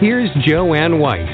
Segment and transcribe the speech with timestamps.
[0.00, 1.28] Here's Joanne White.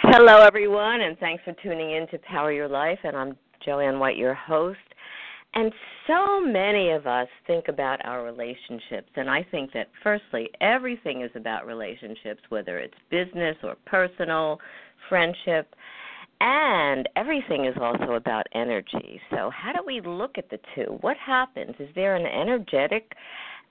[0.00, 2.98] Hello, everyone, and thanks for tuning in to Power Your Life.
[3.04, 4.78] And I'm Joanne White, your host.
[5.54, 5.72] And
[6.08, 9.10] so many of us think about our relationships.
[9.14, 14.58] And I think that, firstly, everything is about relationships, whether it's business or personal,
[15.08, 15.74] friendship.
[16.44, 19.20] And everything is also about energy.
[19.30, 20.98] So, how do we look at the two?
[21.00, 21.76] What happens?
[21.78, 23.12] Is there an energetic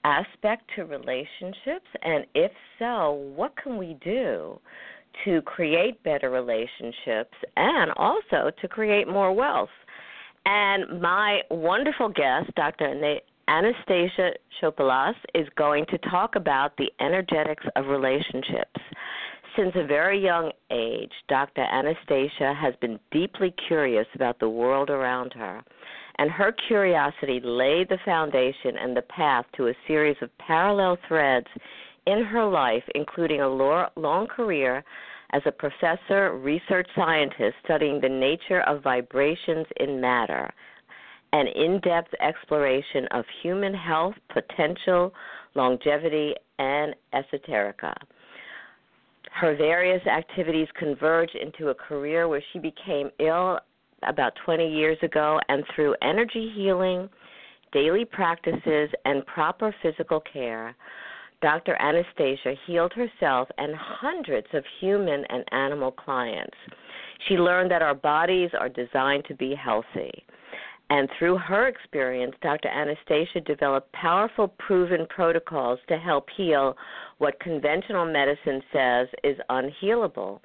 [0.05, 1.87] aspect to relationships?
[2.01, 4.57] And if so, what can we do
[5.25, 9.67] to create better relationships and also to create more wealth?
[10.45, 13.19] And my wonderful guest, Dr.
[13.49, 18.79] Anastasia Chopelas, is going to talk about the energetics of relationships.
[19.55, 21.61] Since a very young age, Dr.
[21.61, 25.61] Anastasia has been deeply curious about the world around her,
[26.19, 31.47] and her curiosity laid the foundation and the path to a series of parallel threads
[32.07, 34.85] in her life, including a long career
[35.33, 40.49] as a professor, research scientist studying the nature of vibrations in matter,
[41.33, 45.13] an in depth exploration of human health, potential,
[45.55, 47.93] longevity, and esoterica.
[49.33, 53.59] Her various activities converged into a career where she became ill
[54.03, 57.07] about 20 years ago, and through energy healing,
[57.71, 60.75] daily practices, and proper physical care,
[61.41, 61.75] Dr.
[61.75, 66.57] Anastasia healed herself and hundreds of human and animal clients.
[67.27, 70.11] She learned that our bodies are designed to be healthy.
[70.91, 72.67] And through her experience, Dr.
[72.67, 76.75] Anastasia developed powerful, proven protocols to help heal
[77.21, 80.39] what conventional medicine says is unhealable.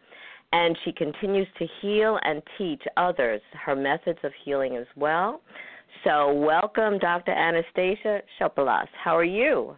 [0.52, 5.40] And she continues to heal and teach others her methods of healing as well.
[6.04, 7.32] So, welcome, Dr.
[7.32, 8.88] Anastasia Chopelas.
[9.02, 9.74] How are you?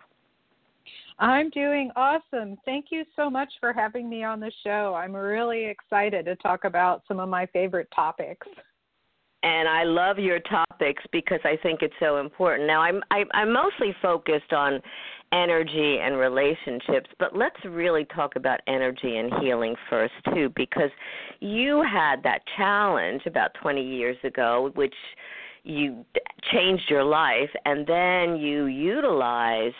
[1.21, 2.57] I'm doing awesome.
[2.65, 4.95] Thank you so much for having me on the show.
[4.95, 8.47] I'm really excited to talk about some of my favorite topics
[9.43, 12.67] and I love your topics because I think it's so important.
[12.67, 14.81] Now, I'm I, I'm mostly focused on
[15.33, 20.91] energy and relationships, but let's really talk about energy and healing first too, because
[21.41, 24.95] you had that challenge about 20 years ago, which
[25.65, 26.05] you
[26.51, 29.75] changed your life, and then you utilized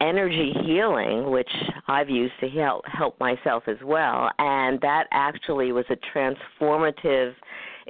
[0.00, 1.50] energy healing, which
[1.86, 7.34] I've used to help help myself as well, and that actually was a transformative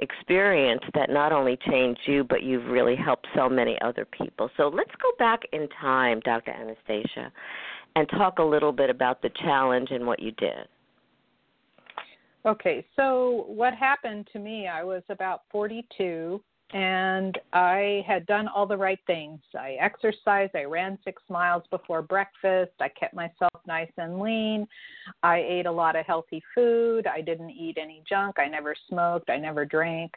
[0.01, 4.49] experience that not only changed you, but you've really helped so many other people.
[4.57, 6.51] So let's go back in time, Dr.
[6.51, 7.31] Anastasia,
[7.95, 10.67] and talk a little bit about the challenge and what you did.
[12.45, 16.41] Okay, so what happened to me, I was about 42
[16.73, 19.39] and I had done all the right things.
[19.57, 24.67] I exercised, I ran six miles before breakfast, I kept myself nice and lean,
[25.21, 29.29] I ate a lot of healthy food, I didn't eat any junk, I never smoked,
[29.29, 30.11] I never drank.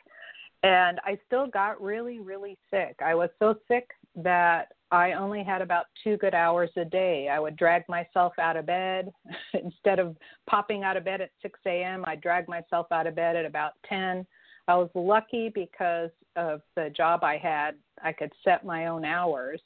[0.63, 2.97] And I still got really, really sick.
[3.05, 7.29] I was so sick that I only had about two good hours a day.
[7.31, 9.13] I would drag myself out of bed.
[9.53, 10.17] Instead of
[10.49, 13.73] popping out of bed at 6 a.m., I'd drag myself out of bed at about
[13.91, 14.25] 10
[14.69, 17.73] I was lucky because of the job I had.
[18.03, 19.61] I could set my own hours,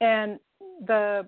[0.00, 0.38] and
[0.86, 1.26] the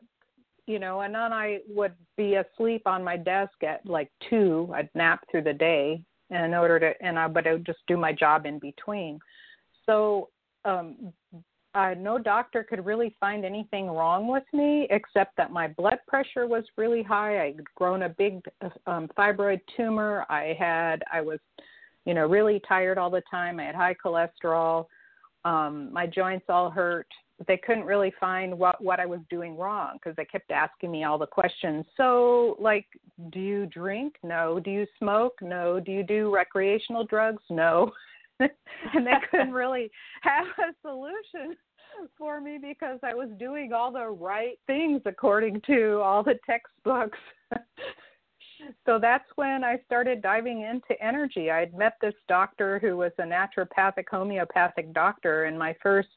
[0.67, 4.71] you know, and then I would be asleep on my desk at like two.
[4.75, 7.97] I'd nap through the day in order to, and I but I would just do
[7.97, 9.19] my job in between.
[9.87, 10.29] So
[10.65, 11.13] um,
[11.75, 16.47] uh, no doctor could really find anything wrong with me except that my blood pressure
[16.47, 17.43] was really high.
[17.45, 18.41] I'd grown a big
[18.87, 20.25] um, fibroid tumor.
[20.29, 21.39] I had I was
[22.05, 23.61] you know, really tired all the time.
[23.61, 24.87] I had high cholesterol.
[25.45, 27.07] Um, my joints all hurt.
[27.39, 30.91] But they couldn't really find what what I was doing wrong because they kept asking
[30.91, 31.87] me all the questions.
[31.97, 32.85] So, like,
[33.31, 34.17] do you drink?
[34.23, 34.61] No.
[34.61, 35.39] Do you smoke?
[35.41, 35.81] No.
[35.81, 37.43] Do you do recreational drugs?
[37.49, 37.93] No.
[38.41, 39.91] and they couldn't really
[40.23, 41.57] have a solution
[42.17, 47.19] for me because I was doing all the right things according to all the textbooks.
[48.87, 51.51] so that's when I started diving into energy.
[51.51, 56.09] I'd met this doctor who was a naturopathic homeopathic doctor, and my first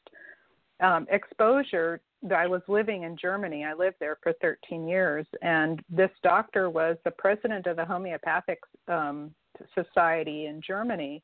[0.80, 2.00] um, exposure.
[2.34, 3.66] I was living in Germany.
[3.66, 8.60] I lived there for 13 years, and this doctor was the president of the homeopathic
[8.88, 9.34] um,
[9.74, 11.22] society in Germany.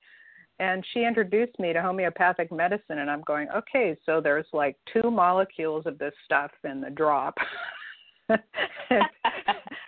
[0.59, 5.11] And she introduced me to homeopathic medicine, and I'm going, okay, so there's like two
[5.11, 7.39] molecules of this stuff in the drop.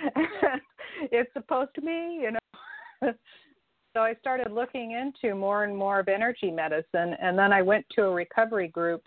[1.10, 3.12] it's supposed to be, you know.
[3.94, 7.84] so I started looking into more and more of energy medicine, and then I went
[7.96, 9.06] to a recovery group,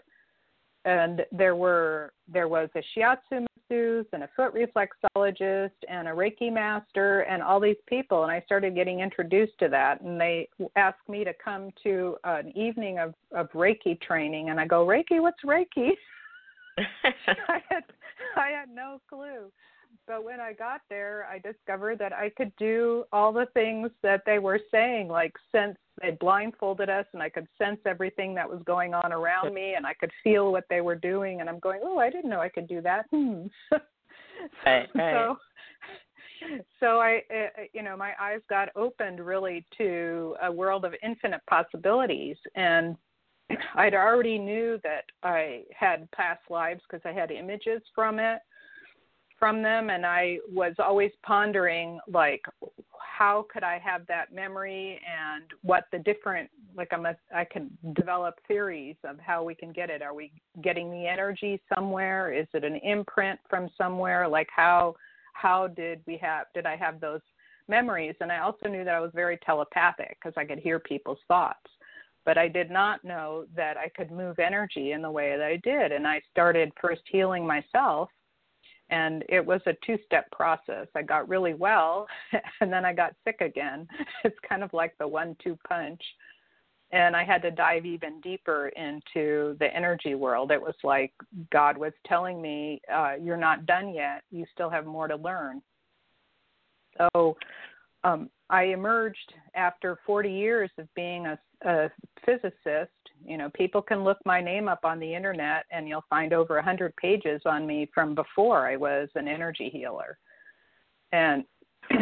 [0.84, 6.52] and there were there was a shiatsu masseuse and a foot reflexologist and a Reiki
[6.52, 11.08] master and all these people, and I started getting introduced to that, and they asked
[11.08, 15.44] me to come to an evening of of Reiki training, and I go Reiki, what's
[15.44, 15.92] Reiki?
[16.78, 17.84] I had
[18.36, 19.52] I had no clue
[20.08, 24.22] but when I got there, I discovered that I could do all the things that
[24.26, 28.62] they were saying, like sense they blindfolded us and I could sense everything that was
[28.66, 31.82] going on around me and I could feel what they were doing and I'm going,
[31.84, 33.48] "Oh, I didn't know I could do that." Hmm.
[34.66, 35.14] right, right.
[35.14, 35.38] So
[36.80, 41.42] so I uh, you know, my eyes got opened really to a world of infinite
[41.50, 42.98] possibilities and
[43.76, 48.40] I'd already knew that I had past lives because I had images from it
[49.38, 52.42] from them and I was always pondering like
[53.18, 57.70] how could I have that memory and what the different like I'm a I can
[57.96, 60.02] develop theories of how we can get it.
[60.02, 62.34] Are we getting the energy somewhere?
[62.34, 64.28] Is it an imprint from somewhere?
[64.28, 64.96] Like how
[65.34, 67.22] how did we have did I have those
[67.68, 68.16] memories?
[68.20, 71.70] And I also knew that I was very telepathic because I could hear people's thoughts.
[72.26, 75.58] But I did not know that I could move energy in the way that I
[75.58, 75.92] did.
[75.92, 78.10] And I started first healing myself
[78.90, 80.88] and it was a two step process.
[80.96, 82.08] I got really well
[82.62, 83.88] and then i got sick again.
[84.24, 86.02] It's kind of like the one two punch.
[86.92, 90.52] And i had to dive even deeper into the energy world.
[90.52, 91.14] It was like
[91.52, 94.24] god was telling me uh, you're not done yet.
[94.32, 95.62] You still have more to learn.
[96.98, 97.38] So
[98.04, 101.90] um, i emerged after 40 years of being a, a
[102.26, 102.92] physicist
[103.24, 106.56] you know, people can look my name up on the internet and you'll find over
[106.56, 110.18] a 100 pages on me from before I was an energy healer.
[111.12, 111.44] And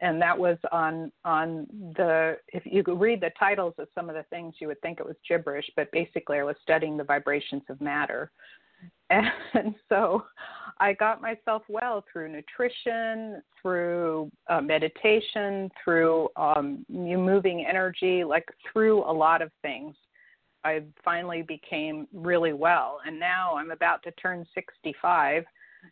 [0.00, 1.66] and that was on on
[1.96, 5.00] the if you could read the titles of some of the things you would think
[5.00, 8.30] it was gibberish but basically i was studying the vibrations of matter
[9.10, 10.22] and so
[10.78, 19.02] i got myself well through nutrition through uh, meditation through um moving energy like through
[19.10, 19.94] a lot of things
[20.64, 23.00] I finally became really well.
[23.06, 25.44] And now I'm about to turn 65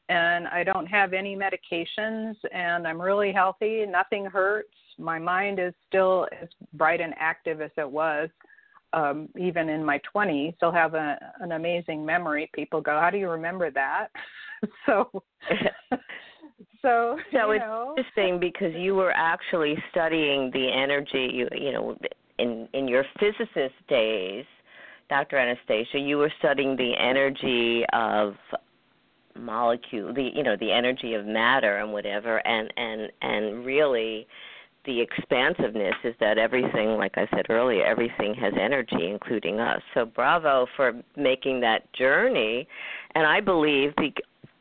[0.08, 3.84] and I don't have any medications and I'm really healthy.
[3.86, 4.68] Nothing hurts.
[4.98, 8.28] My mind is still as bright and active as it was.
[8.92, 12.48] Um, even in my 20s, still have a, an amazing memory.
[12.54, 14.08] People go, "How do you remember that?"
[14.86, 15.10] so,
[16.82, 17.94] so so it's know.
[17.98, 21.28] interesting because you were actually studying the energy.
[21.30, 21.98] You, you know,
[22.38, 24.46] in in your physicist days,
[25.08, 25.36] Dr.
[25.36, 28.34] Anastasia, you were studying the energy of
[29.38, 34.26] molecule, the you know the energy of matter and whatever, and and and really
[34.84, 39.82] the expansiveness is that everything, like I said earlier, everything has energy, including us.
[39.94, 42.66] So bravo for making that journey,
[43.14, 43.92] and I believe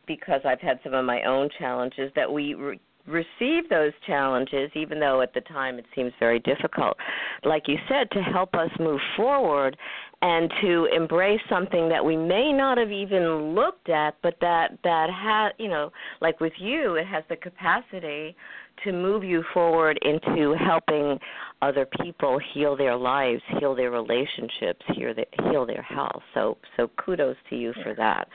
[0.08, 5.00] because I've had some of my own challenges that we re- receive those challenges, even
[5.00, 6.98] though at the time it seems very difficult,
[7.44, 9.78] like you said, to help us move forward
[10.22, 15.10] and to embrace something that we may not have even looked at, but that that
[15.10, 15.92] has, you know,
[16.22, 18.36] like with you, it has the capacity
[18.84, 21.18] to move you forward into helping
[21.62, 26.22] other people heal their lives, heal their relationships, heal their, heal their health.
[26.34, 28.28] So so kudos to you for that.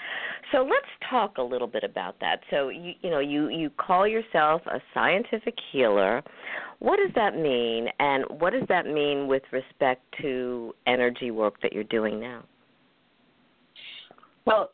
[0.53, 2.41] So let's talk a little bit about that.
[2.51, 6.23] So you you know you you call yourself a scientific healer.
[6.79, 11.73] What does that mean and what does that mean with respect to energy work that
[11.73, 12.43] you're doing now?
[14.47, 14.71] Well,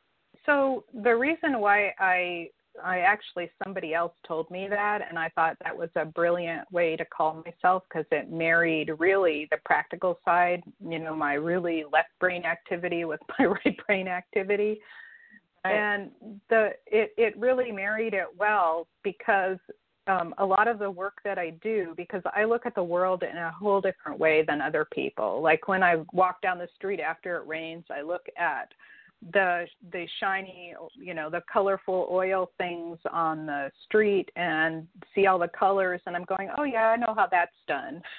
[0.47, 2.49] so the reason why I
[2.83, 6.97] I actually somebody else told me that, and I thought that was a brilliant way
[6.97, 12.11] to call myself because it married really the practical side, you know, my really left
[12.21, 14.81] brain activity with my right brain activity,
[15.65, 15.75] right.
[15.75, 16.11] and
[16.51, 19.59] the it it really married it well because
[20.07, 23.23] um, a lot of the work that I do because I look at the world
[23.23, 25.43] in a whole different way than other people.
[25.43, 28.73] Like when I walk down the street after it rains, I look at
[29.33, 35.39] the the shiny you know the colorful oil things on the street and see all
[35.39, 38.03] the colors and i'm going oh yeah i know how that's done.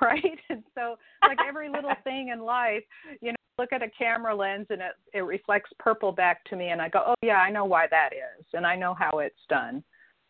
[0.00, 0.38] Right?
[0.50, 0.94] And so
[1.26, 2.84] like every little thing in life
[3.20, 6.68] you know look at a camera lens and it it reflects purple back to me
[6.68, 9.34] and i go oh yeah i know why that is and i know how it's
[9.48, 9.82] done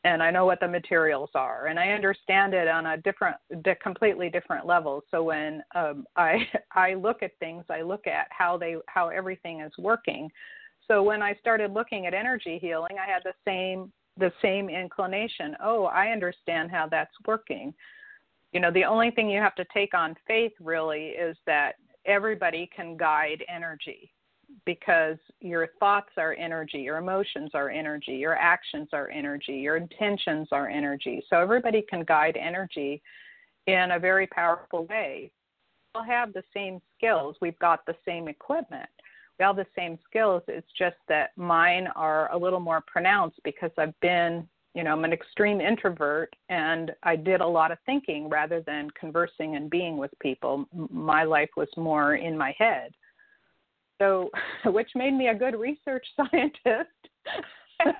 [0.04, 3.36] and I know what the materials are, and I understand it on a different,
[3.82, 5.02] completely different level.
[5.10, 9.60] So when um, I I look at things, I look at how they how everything
[9.60, 10.30] is working.
[10.86, 15.56] So when I started looking at energy healing, I had the same the same inclination.
[15.62, 17.74] Oh, I understand how that's working.
[18.52, 21.72] You know, the only thing you have to take on faith really is that
[22.06, 24.12] everybody can guide energy
[24.64, 30.48] because your thoughts are energy, your emotions are energy, your actions are energy, your intentions
[30.52, 31.24] are energy.
[31.28, 33.02] So everybody can guide energy
[33.66, 35.30] in a very powerful way.
[35.94, 38.88] We all have the same skills, we've got the same equipment.
[39.38, 40.42] We all have the same skills.
[40.46, 45.04] It's just that mine are a little more pronounced because I've been, you know, I'm
[45.04, 49.96] an extreme introvert and I did a lot of thinking rather than conversing and being
[49.96, 50.66] with people.
[50.72, 52.94] My life was more in my head
[54.04, 54.30] so
[54.70, 56.90] which made me a good research scientist.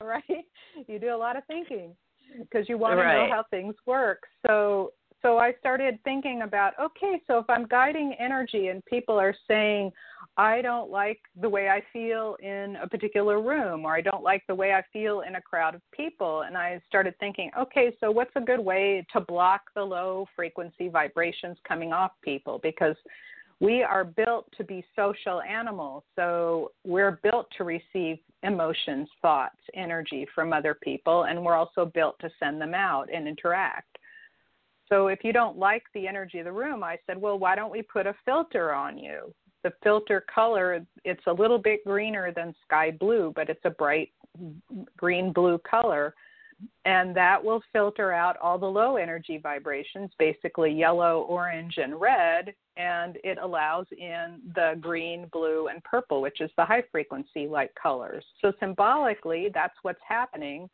[0.00, 0.44] Right?
[0.86, 1.94] You do a lot of thinking
[2.38, 3.12] because you want right.
[3.14, 4.20] to know how things work.
[4.46, 4.92] So
[5.22, 9.92] so i started thinking about okay so if i'm guiding energy and people are saying
[10.36, 14.42] i don't like the way i feel in a particular room or i don't like
[14.48, 18.10] the way i feel in a crowd of people and i started thinking okay so
[18.10, 22.58] what's a good way to block the low frequency vibrations coming off people?
[22.62, 22.96] Because
[23.62, 26.02] we are built to be social animals.
[26.16, 32.18] So we're built to receive emotions, thoughts, energy from other people, and we're also built
[32.18, 33.98] to send them out and interact.
[34.88, 37.70] So if you don't like the energy of the room, I said, well, why don't
[37.70, 39.32] we put a filter on you?
[39.62, 44.10] The filter color, it's a little bit greener than sky blue, but it's a bright
[44.96, 46.14] green blue color
[46.84, 52.54] and that will filter out all the low energy vibrations, basically yellow, orange, and red,
[52.76, 57.70] and it allows in the green, blue, and purple, which is the high frequency light
[57.80, 58.24] colors.
[58.40, 60.68] So symbolically, that's what's happening.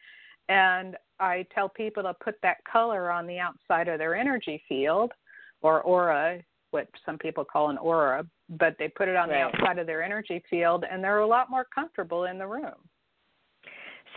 [0.48, 5.12] And I tell people to put that color on the outside of their energy field
[5.60, 9.50] or aura, what some people call an aura, but they put it on right.
[9.52, 12.74] the outside of their energy field and they're a lot more comfortable in the room.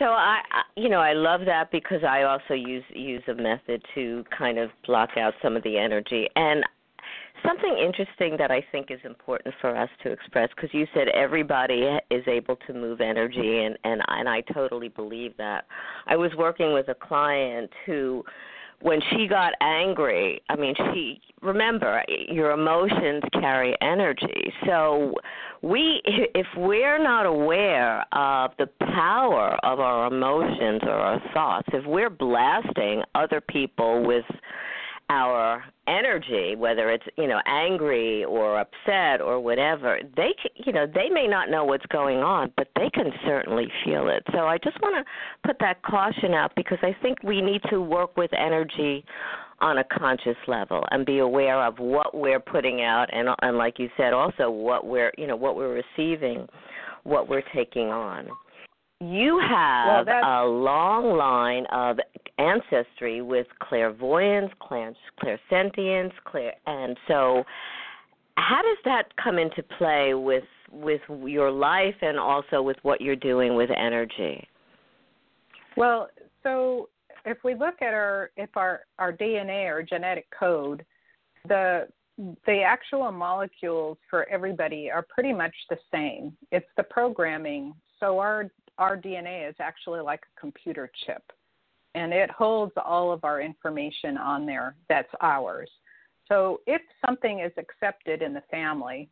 [0.01, 0.39] So I,
[0.75, 4.71] you know, I love that because I also use use a method to kind of
[4.87, 6.27] block out some of the energy.
[6.35, 6.63] And
[7.45, 11.87] something interesting that I think is important for us to express because you said everybody
[12.09, 15.65] is able to move energy, and and and I totally believe that.
[16.07, 18.25] I was working with a client who
[18.81, 24.51] when she got angry, I mean, she remember your emotions carry energy.
[24.65, 25.13] So
[25.61, 31.85] we if we're not aware of the power of our emotions or our thoughts, if
[31.85, 34.25] we're blasting other people with
[35.09, 41.09] our energy whether it's you know angry or upset or whatever they you know they
[41.09, 44.23] may not know what's going on but they can certainly feel it.
[44.31, 45.11] So i just want to
[45.45, 49.03] put that caution out because i think we need to work with energy
[49.61, 53.79] on a conscious level and be aware of what we're putting out and and like
[53.79, 56.47] you said also what we're you know what we're receiving
[57.03, 58.27] what we're taking on
[59.01, 61.97] you have well, a long line of
[62.37, 67.43] ancestry with clairvoyance, clairsentience, clair, and so
[68.37, 73.15] how does that come into play with with your life and also with what you're
[73.15, 74.47] doing with energy?
[75.75, 76.09] Well,
[76.43, 76.89] so
[77.25, 80.85] if we look at our if our our DNA or genetic code,
[81.47, 81.87] the
[82.45, 86.35] the actual molecules for everybody are pretty much the same.
[86.51, 87.73] It's the programming.
[87.99, 91.23] So our our DNA is actually like a computer chip,
[91.95, 95.69] and it holds all of our information on there that's ours.
[96.27, 99.09] So if something is accepted in the family,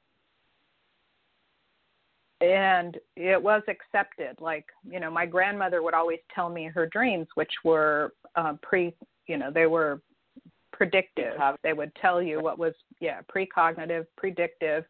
[2.42, 7.28] and it was accepted, like you know, my grandmother would always tell me her dreams,
[7.36, 8.94] which were uh, pre,
[9.28, 10.02] you know, they were
[10.72, 11.34] predictive.
[11.64, 14.86] They would tell you what was, yeah, precognitive, predictive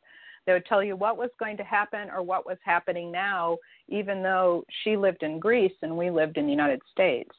[0.50, 4.24] they would tell you what was going to happen or what was happening now, even
[4.24, 7.30] though she lived in Greece and we lived in the United States.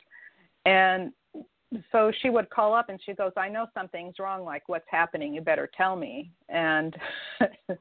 [0.64, 1.10] And
[1.92, 5.32] so she would call up and she goes, I know something's wrong, like what's happening,
[5.32, 6.30] you better tell me.
[6.48, 6.96] And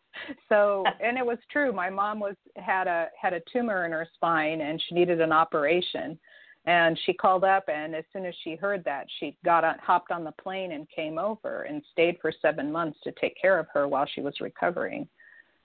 [0.49, 1.71] so and it was true.
[1.71, 5.31] My mom was had a had a tumor in her spine and she needed an
[5.31, 6.19] operation.
[6.65, 10.11] And she called up and as soon as she heard that, she got on hopped
[10.11, 13.67] on the plane and came over and stayed for seven months to take care of
[13.73, 15.07] her while she was recovering.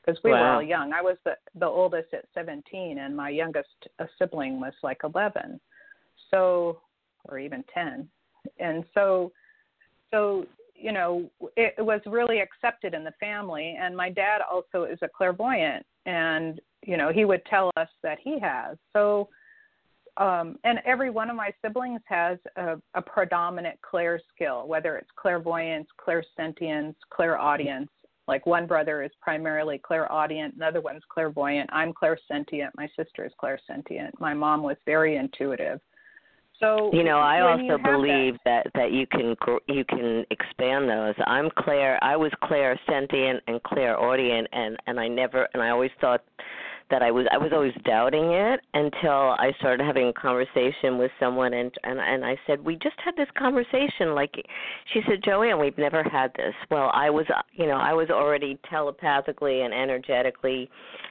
[0.00, 0.40] because we wow.
[0.40, 0.94] were all young.
[0.94, 5.60] I was the the oldest at 17, and my youngest a sibling was like 11,
[6.30, 6.80] so
[7.28, 8.08] or even 10,
[8.58, 9.32] and so
[10.10, 13.76] so you know it, it was really accepted in the family.
[13.80, 18.18] And my dad also is a clairvoyant, and you know he would tell us that
[18.22, 19.28] he has so.
[20.16, 25.10] Um, and every one of my siblings has a, a predominant clair skill, whether it's
[25.16, 27.90] clairvoyance, clairsentience, clairaudience,
[28.26, 31.68] like one brother is primarily clairaudient, another one's clairvoyant.
[31.72, 32.70] I'm clairsentient.
[32.76, 34.12] My sister is clairsentient.
[34.18, 35.80] My mom was very intuitive.
[36.60, 39.36] So you know, I also believe that, that that you can
[39.68, 41.14] you can expand those.
[41.26, 41.98] I'm clair.
[42.02, 46.22] I was Claire sentient and clairaudience, and and I never and I always thought
[46.90, 51.10] that I was I was always doubting it until I started having a conversation with
[51.18, 54.34] someone and and and I said we just had this conversation like
[54.92, 58.10] she said Joanne we've never had this well I was uh, you know I was
[58.10, 60.68] already telepathically and energetically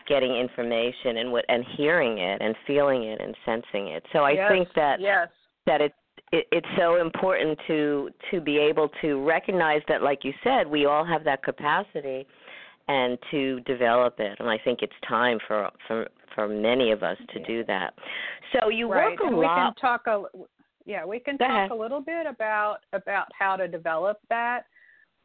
[0.07, 4.31] getting information and what and hearing it and feeling it and sensing it so I
[4.31, 5.27] yes, think that yes.
[5.65, 5.93] that it
[6.31, 10.85] it, it's so important to to be able to recognize that like you said we
[10.85, 12.27] all have that capacity
[12.87, 14.37] and to develop it.
[14.39, 17.93] And I think it's time for for for many of us to do that.
[18.53, 19.11] So you right.
[19.11, 19.41] work a and lot.
[19.41, 20.23] We can talk a
[20.85, 21.71] yeah, we can Go talk ahead.
[21.71, 24.63] a little bit about about how to develop that.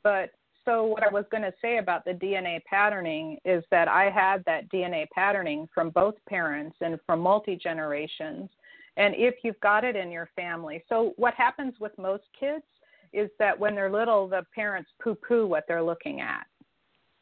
[0.05, 0.31] But
[0.65, 4.45] so what I was going to say about the DNA patterning is that I had
[4.45, 8.51] that DNA patterning from both parents and from multi generations.
[8.97, 12.65] And if you've got it in your family, so what happens with most kids
[13.13, 16.47] is that when they're little, the parents poo poo what they're looking at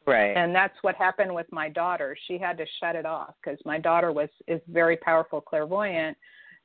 [0.07, 0.37] Right.
[0.37, 2.15] and that's what happened with my daughter.
[2.27, 6.17] She had to shut it off because my daughter was is very powerful clairvoyant.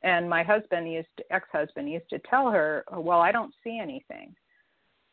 [0.04, 4.36] And my husband used to, ex-husband used to tell her well i don't see anything.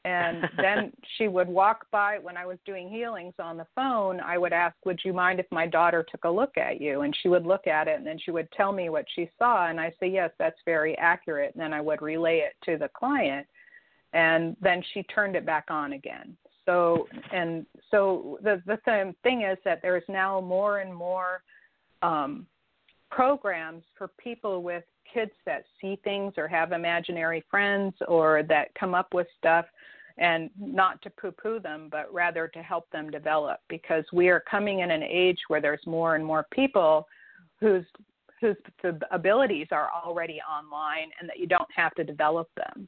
[0.06, 4.38] And then she would walk by when i was doing healings on the phone i
[4.38, 7.02] would ask would you mind if my daughter took a look at you?
[7.02, 9.70] And she would look at it and then she would tell me what she saw
[9.70, 11.56] and i say yes that's very accurate.
[11.56, 13.48] And then i would relay it to the client
[14.14, 16.38] and then she turned it back on again
[16.70, 21.42] so and so the the th- thing is that there is now more and more
[22.04, 22.46] um,
[23.10, 28.94] programs for people with kids that see things or have imaginary friends or that come
[28.94, 29.66] up with stuff
[30.20, 34.42] and not to poo poo them, but rather to help them develop because we are
[34.42, 37.08] coming in an age where there's more and more people
[37.60, 37.86] whose
[38.40, 38.56] whose
[39.12, 42.88] abilities are already online and that you don't have to develop them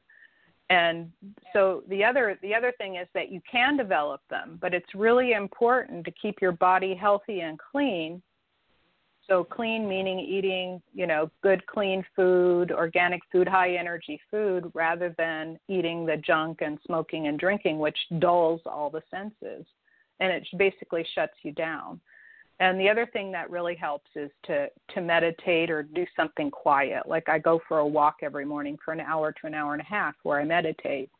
[0.72, 1.12] and
[1.52, 5.32] so the other the other thing is that you can develop them but it's really
[5.32, 8.22] important to keep your body healthy and clean.
[9.28, 15.14] So clean meaning eating you know good clean food organic food high energy food rather
[15.18, 19.66] than eating the junk and smoking and drinking which dulls all the senses.
[20.20, 22.00] And it basically shuts you down
[22.62, 27.08] and the other thing that really helps is to to meditate or do something quiet.
[27.08, 29.82] Like I go for a walk every morning for an hour to an hour and
[29.82, 31.10] a half where I meditate.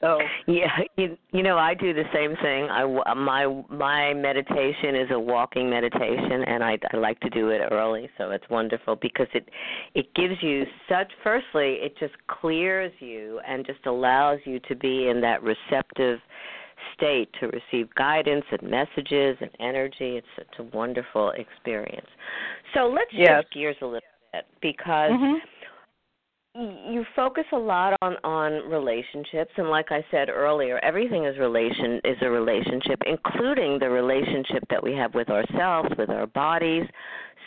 [0.00, 2.68] So yeah, you, you know I do the same thing.
[2.70, 7.62] I my my meditation is a walking meditation, and I, I like to do it
[7.70, 9.48] early, so it's wonderful because it
[9.94, 11.10] it gives you such.
[11.24, 16.20] Firstly, it just clears you and just allows you to be in that receptive
[16.94, 20.16] state to receive guidance and messages and energy.
[20.16, 22.06] It's such a wonderful experience.
[22.74, 23.28] So let's yes.
[23.42, 24.00] shift gears a little
[24.32, 26.92] bit because mm-hmm.
[26.92, 32.00] you focus a lot on on relationships and like I said earlier, everything is relation
[32.04, 36.84] is a relationship, including the relationship that we have with ourselves, with our bodies.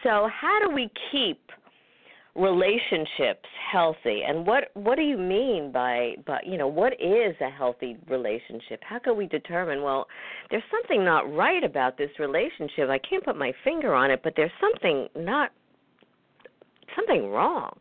[0.03, 1.39] So how do we keep
[2.35, 4.21] relationships healthy?
[4.27, 8.81] And what what do you mean by by you know what is a healthy relationship?
[8.83, 10.07] How can we determine well
[10.49, 12.89] there's something not right about this relationship?
[12.89, 15.51] I can't put my finger on it but there's something not
[16.95, 17.77] something wrong.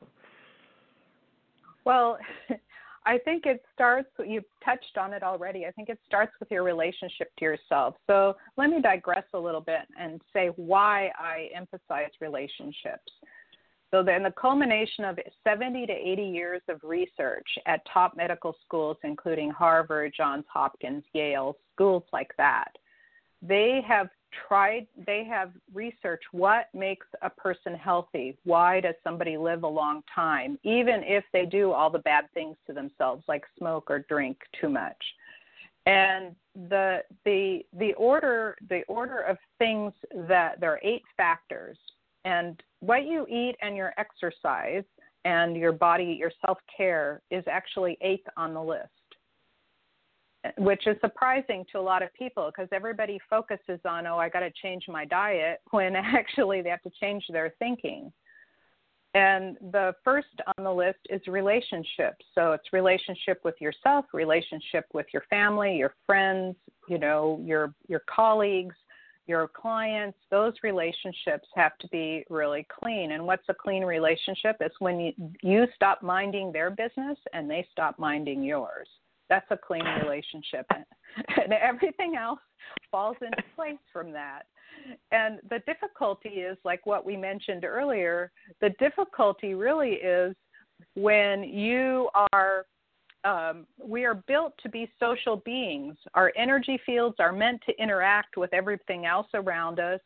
[1.84, 2.18] Well
[3.06, 5.64] i think it starts you touched on it already.
[5.64, 7.94] I think it starts with your relationship to yourself.
[8.08, 13.12] So let me digress a little bit and say why i emphasize relationships
[13.90, 18.96] so then the culmination of 70 to 80 years of research at top medical schools,
[19.02, 22.70] including Harvard, Johns Hopkins, Yale, schools like that,
[23.42, 24.08] they have
[24.46, 28.36] tried, they have researched what makes a person healthy.
[28.44, 32.56] Why does somebody live a long time, even if they do all the bad things
[32.66, 34.96] to themselves, like smoke or drink too much?
[35.86, 36.36] And
[36.68, 39.92] the the the order the order of things
[40.28, 41.78] that there are eight factors
[42.24, 44.84] and what you eat and your exercise
[45.24, 48.88] and your body, your self care is actually eighth on the list.
[50.56, 54.40] which is surprising to a lot of people because everybody focuses on, oh, I got
[54.40, 58.10] to change my diet, when actually they have to change their thinking.
[59.12, 62.24] And the first on the list is relationships.
[62.34, 66.54] So it's relationship with yourself, relationship with your family, your friends,
[66.88, 68.76] you know, your your colleagues,
[69.30, 70.18] your clients.
[70.30, 73.12] Those relationships have to be really clean.
[73.12, 74.56] And what's a clean relationship?
[74.60, 75.12] It's when you,
[75.42, 78.88] you stop minding their business and they stop minding yours.
[79.28, 80.66] That's a clean relationship.
[80.70, 82.40] and everything else
[82.90, 84.42] falls into place from that.
[85.12, 90.34] And the difficulty is like what we mentioned earlier, the difficulty really is
[90.94, 92.66] when you are
[93.24, 95.96] um, we are built to be social beings.
[96.14, 100.00] Our energy fields are meant to interact with everything else around us.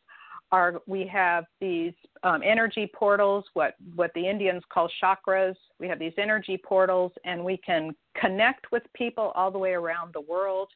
[0.51, 5.55] Our, we have these um, energy portals, what, what the Indians call chakras.
[5.79, 10.13] We have these energy portals, and we can connect with people all the way around
[10.13, 10.69] the world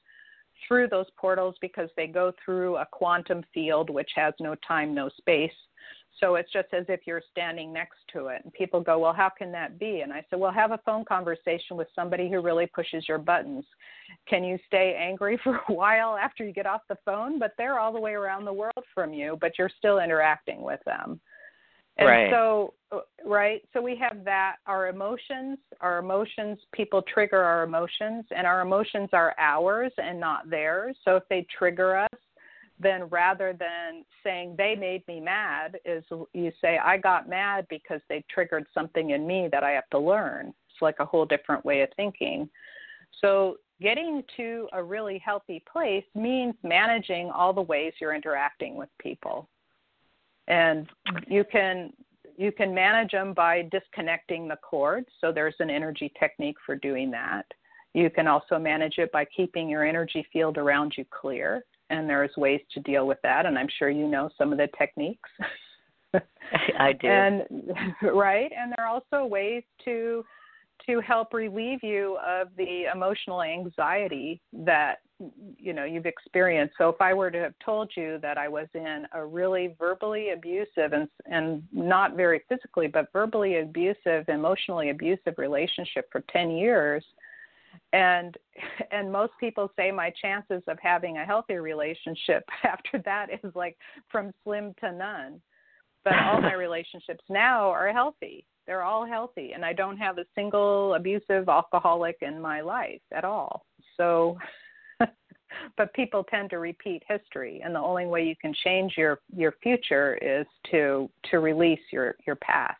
[0.67, 5.10] through those portals because they go through a quantum field which has no time, no
[5.17, 5.52] space.
[6.19, 8.41] So it's just as if you're standing next to it.
[8.43, 10.01] And people go, Well, how can that be?
[10.01, 13.65] And I said, Well, have a phone conversation with somebody who really pushes your buttons.
[14.27, 17.39] Can you stay angry for a while after you get off the phone?
[17.39, 20.79] But they're all the way around the world from you, but you're still interacting with
[20.86, 21.19] them.
[21.99, 22.32] And right.
[22.32, 24.55] so, uh, right, so we have that.
[24.67, 30.49] Our emotions, our emotions, people trigger our emotions, and our emotions are ours and not
[30.49, 30.95] theirs.
[31.03, 32.19] So if they trigger us,
[32.79, 38.01] then rather than saying they made me mad, is you say, I got mad because
[38.09, 40.53] they triggered something in me that I have to learn.
[40.69, 42.49] It's like a whole different way of thinking.
[43.21, 48.89] So getting to a really healthy place means managing all the ways you're interacting with
[48.99, 49.49] people
[50.49, 50.87] and
[51.27, 51.93] you can
[52.37, 57.09] you can manage them by disconnecting the cord so there's an energy technique for doing
[57.09, 57.45] that
[57.93, 62.36] you can also manage it by keeping your energy field around you clear and there's
[62.38, 65.30] ways to deal with that and i'm sure you know some of the techniques.
[66.80, 67.08] I do.
[67.08, 67.43] And
[68.13, 68.52] right?
[68.58, 70.23] And there are also ways to
[70.88, 74.99] to help relieve you of the emotional anxiety that
[75.58, 76.75] you know you've experienced.
[76.78, 80.30] So if i were to have told you that i was in a really verbally
[80.30, 87.04] abusive and and not very physically but verbally abusive emotionally abusive relationship for 10 years
[87.93, 88.38] and
[88.91, 93.78] and most people say my chances of having a healthy relationship after that is like
[94.12, 95.41] from slim to none.
[96.04, 98.45] But all my relationships now are healthy.
[98.65, 103.25] They're all healthy and i don't have a single abusive alcoholic in my life at
[103.25, 103.65] all.
[103.97, 104.38] So
[105.78, 109.54] but people tend to repeat history and the only way you can change your your
[109.63, 112.80] future is to to release your your past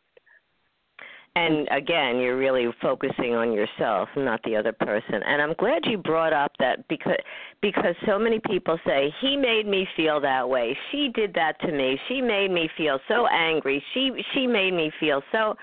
[1.40, 5.22] and again you're really focusing on yourself not the other person.
[5.26, 7.18] And i'm glad you brought up that because
[7.62, 10.78] because so many people say he made me feel that way.
[10.92, 12.00] She did that to me.
[12.08, 13.84] She made me feel so angry.
[13.94, 15.56] She she made me feel so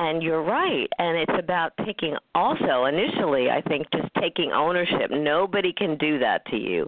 [0.00, 5.10] and you're right and it's about taking also initially i think just taking ownership.
[5.10, 6.86] Nobody can do that to you.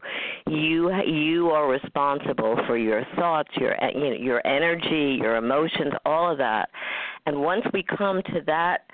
[0.48, 6.30] You you are responsible for your thoughts your you know, your energy your emotions all
[6.30, 6.70] of that.
[7.26, 8.86] And once we come to that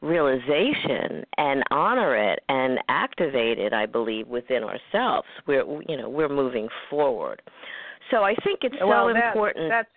[0.00, 6.28] realization and honor it and activate it i believe within ourselves we're you know we're
[6.28, 7.40] moving forward.
[8.10, 9.88] So i think it's well, so that, important that's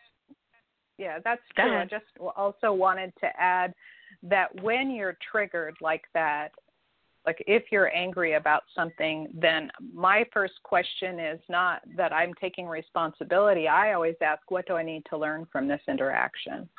[0.97, 1.75] yeah, that's true.
[1.77, 2.05] I just
[2.35, 3.73] also wanted to add
[4.23, 6.49] that when you're triggered like that,
[7.25, 12.67] like if you're angry about something, then my first question is not that I'm taking
[12.67, 13.67] responsibility.
[13.67, 16.69] I always ask, what do I need to learn from this interaction?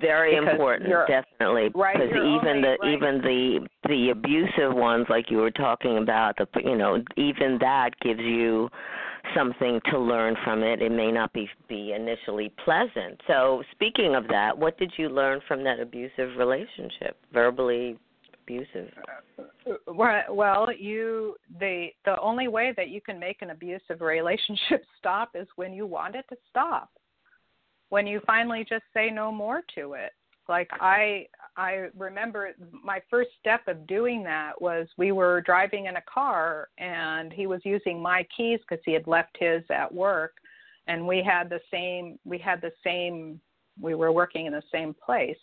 [0.00, 1.70] Very because important, definitely.
[1.74, 2.94] Right, because even the right.
[2.94, 7.90] even the the abusive ones, like you were talking about, the you know even that
[8.00, 8.68] gives you
[9.34, 10.80] something to learn from it.
[10.80, 13.20] It may not be be initially pleasant.
[13.26, 17.16] So speaking of that, what did you learn from that abusive relationship?
[17.32, 17.98] Verbally
[18.42, 18.90] abusive.
[19.86, 25.46] Well, you the the only way that you can make an abusive relationship stop is
[25.56, 26.90] when you want it to stop.
[27.90, 30.12] When you finally just say no more to it.
[30.48, 32.52] Like I I remember
[32.84, 37.46] my first step of doing that was we were driving in a car and he
[37.46, 40.34] was using my keys because he had left his at work.
[40.86, 43.40] And we had the same we had the same
[43.80, 45.38] we were working in the same place.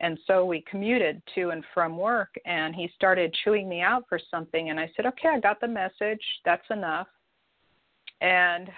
[0.00, 4.18] And so we commuted to and from work and he started chewing me out for
[4.30, 4.70] something.
[4.70, 6.22] And i said okay i got the message.
[6.44, 7.08] That's enough
[8.20, 8.68] and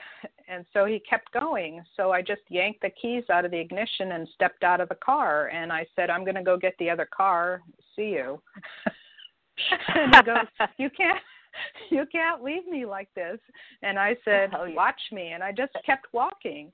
[0.48, 4.12] and so he kept going so i just yanked the keys out of the ignition
[4.12, 6.88] and stepped out of the car and i said i'm going to go get the
[6.88, 7.62] other car
[7.94, 8.40] see you
[9.94, 10.46] and he goes,
[10.78, 11.18] "You can't."
[11.90, 13.38] You can't leave me like this.
[13.82, 14.74] And I said, oh, yeah.
[14.74, 15.28] Watch me.
[15.32, 16.70] And I just kept walking.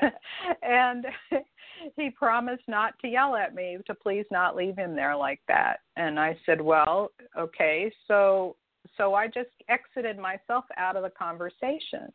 [0.62, 1.04] and
[1.96, 5.78] he promised not to yell at me to please not leave him there like that
[5.96, 8.56] and i said well okay so
[8.96, 12.12] so i just exited myself out of the conversation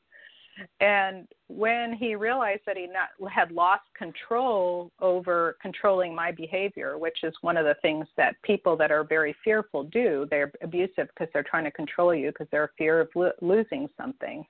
[0.79, 7.23] and when he realized that he not, had lost control over controlling my behavior, which
[7.23, 11.27] is one of the things that people that are very fearful do, they're abusive because
[11.33, 14.45] they're trying to control you because they're fear of lo- losing something.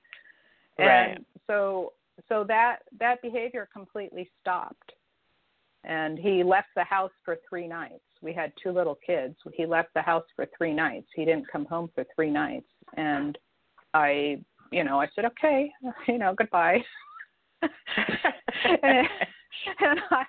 [0.78, 1.16] Right.
[1.16, 1.92] And so
[2.28, 4.92] so that that behavior completely stopped.
[5.86, 8.04] And he left the house for 3 nights.
[8.22, 9.36] We had two little kids.
[9.52, 11.08] He left the house for 3 nights.
[11.14, 12.66] He didn't come home for 3 nights
[12.96, 13.36] and
[13.92, 14.38] I
[14.74, 15.70] you know, I said, okay,
[16.08, 16.78] you know, goodbye.
[17.62, 19.08] and,
[19.80, 20.24] and I,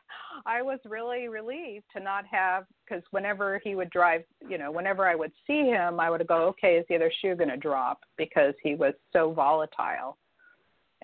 [0.46, 5.08] I was really relieved to not have, because whenever he would drive, you know, whenever
[5.08, 8.02] I would see him, I would go, okay, is the other shoe going to drop?
[8.18, 10.18] Because he was so volatile.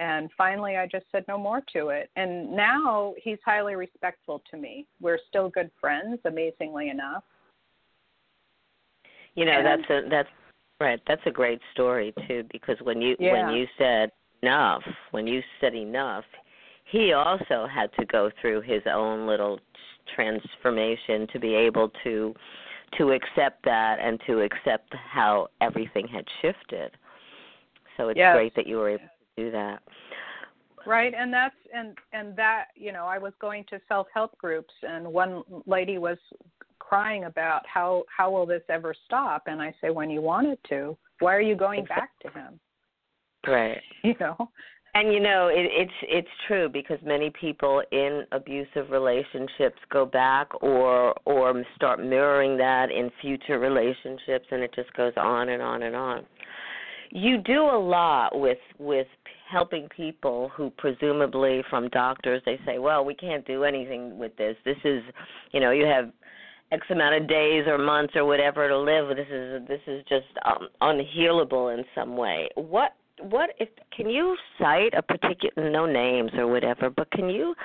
[0.01, 2.09] And finally, I just said no more to it.
[2.15, 4.87] And now he's highly respectful to me.
[4.99, 7.23] We're still good friends, amazingly enough.
[9.35, 10.29] You know, and, that's a that's
[10.81, 13.33] Right, that's a great story too because when you yeah.
[13.33, 14.09] when you said
[14.41, 16.23] enough, when you said enough,
[16.85, 19.59] he also had to go through his own little
[20.15, 22.33] transformation to be able to
[22.97, 26.97] to accept that and to accept how everything had shifted.
[27.95, 28.35] So it's yes.
[28.35, 29.03] great that you were able
[29.37, 29.81] do that.
[30.85, 34.73] Right, and that's and and that you know I was going to self help groups,
[34.81, 36.17] and one lady was
[36.79, 39.43] crying about how how will this ever stop?
[39.45, 40.97] And i say when you want it to.
[41.19, 42.59] Why are you going back to him?
[43.47, 43.81] Right.
[44.03, 44.49] You know?
[44.93, 50.49] And you know it, it's it's true because many people in abusive relationships go back
[50.61, 55.83] or or start mirroring that in future relationships and it just goes on and on
[55.83, 56.25] and on
[57.11, 59.07] you do a lot with with
[59.49, 64.55] helping people who presumably from doctors they say well we can't do anything with this
[64.65, 65.03] this is
[65.51, 66.11] you know you have
[66.71, 69.15] X amount of days or months or whatever to live.
[69.15, 72.49] This is this is just um, unhealable in some way.
[72.55, 77.55] What what if can you cite a particular no names or whatever, but can you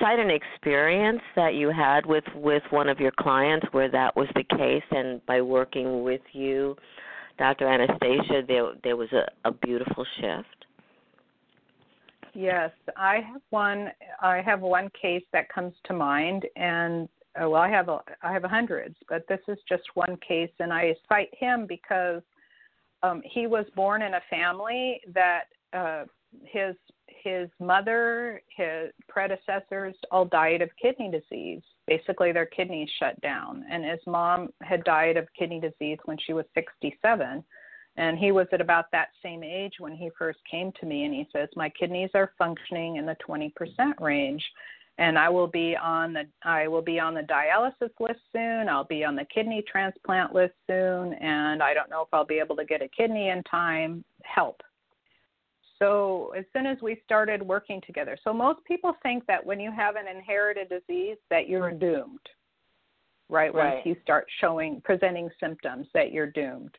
[0.00, 4.28] cite an experience that you had with with one of your clients where that was
[4.34, 6.76] the case, and by working with you,
[7.38, 7.68] Dr.
[7.68, 10.66] Anastasia, there there was a, a beautiful shift.
[12.34, 13.88] Yes, I have one.
[14.20, 17.08] I have one case that comes to mind, and
[17.40, 20.72] oh, well, I have a, I have hundreds, but this is just one case, and
[20.72, 22.22] I cite him because
[23.02, 26.04] um, he was born in a family that uh,
[26.44, 26.74] his
[27.06, 31.62] his mother, his predecessors all died of kidney disease.
[31.86, 36.32] Basically, their kidneys shut down, and his mom had died of kidney disease when she
[36.32, 37.44] was 67.
[37.98, 41.14] And he was at about that same age when he first came to me, and
[41.14, 43.50] he says, My kidneys are functioning in the 20%
[44.00, 44.44] range
[44.98, 48.68] and I will be on the I will be on the dialysis list soon.
[48.68, 52.38] I'll be on the kidney transplant list soon, and I don't know if I'll be
[52.38, 54.04] able to get a kidney in time.
[54.22, 54.62] Help.
[55.78, 59.70] So as soon as we started working together, so most people think that when you
[59.70, 62.18] have an inherited disease that you're doomed,
[63.28, 63.52] right?
[63.52, 63.74] right.
[63.74, 66.76] Once you start showing presenting symptoms that you're doomed.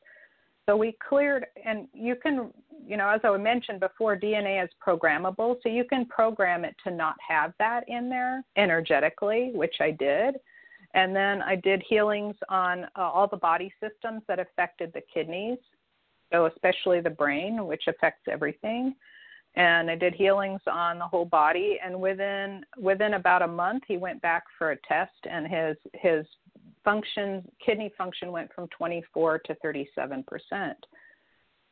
[0.67, 2.51] So we cleared, and you can,
[2.85, 6.91] you know, as I mentioned before, DNA is programmable, so you can program it to
[6.91, 10.35] not have that in there energetically, which I did.
[10.93, 15.59] And then I did healings on uh, all the body systems that affected the kidneys,
[16.31, 18.95] so especially the brain, which affects everything.
[19.55, 21.79] And I did healings on the whole body.
[21.83, 26.25] And within within about a month, he went back for a test, and his his
[26.83, 30.77] function, kidney function went from 24 to 37 percent,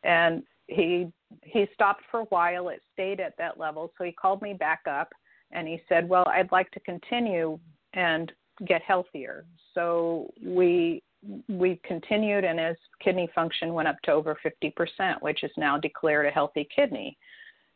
[0.04, 1.12] and he
[1.44, 2.70] he stopped for a while.
[2.70, 5.10] It stayed at that level, so he called me back up
[5.52, 7.60] and he said, "Well, I'd like to continue
[7.94, 8.32] and
[8.65, 11.04] get healthier." So we
[11.48, 15.78] we continued, and his kidney function went up to over 50 percent, which is now
[15.78, 17.18] declared a healthy kidney,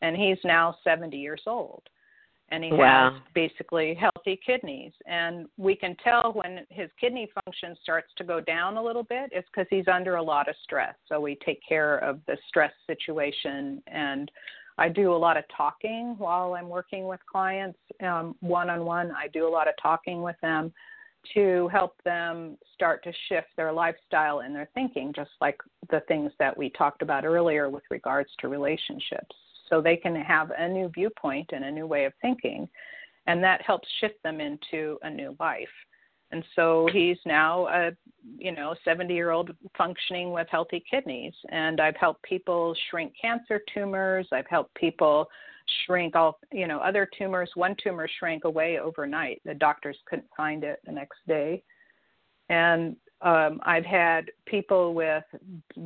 [0.01, 1.83] and he's now 70 years old
[2.51, 3.11] and he wow.
[3.11, 4.91] has basically healthy kidneys.
[5.05, 9.29] And we can tell when his kidney function starts to go down a little bit,
[9.31, 10.95] it's because he's under a lot of stress.
[11.07, 13.81] So we take care of the stress situation.
[13.87, 14.31] And
[14.77, 17.77] I do a lot of talking while I'm working with clients
[18.39, 19.11] one on one.
[19.11, 20.73] I do a lot of talking with them
[21.33, 25.57] to help them start to shift their lifestyle and their thinking, just like
[25.91, 29.35] the things that we talked about earlier with regards to relationships.
[29.69, 32.67] So they can have a new viewpoint and a new way of thinking
[33.29, 35.67] and that helps shift them into a new life.
[36.31, 37.91] And so he's now a
[38.37, 41.33] you know 70 year old functioning with healthy kidneys.
[41.51, 44.27] And I've helped people shrink cancer tumors.
[44.31, 45.27] I've helped people
[45.85, 47.49] shrink all you know other tumors.
[47.55, 49.41] One tumor shrank away overnight.
[49.45, 51.63] The doctors couldn't find it the next day.
[52.49, 55.23] And um, I've had people with